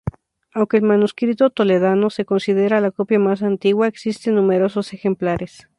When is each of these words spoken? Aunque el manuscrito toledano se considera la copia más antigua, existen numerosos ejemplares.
Aunque 0.55 0.77
el 0.77 0.83
manuscrito 0.83 1.51
toledano 1.51 2.09
se 2.09 2.25
considera 2.25 2.81
la 2.81 2.89
copia 2.89 3.19
más 3.19 3.43
antigua, 3.43 3.85
existen 3.87 4.33
numerosos 4.33 4.93
ejemplares. 4.93 5.67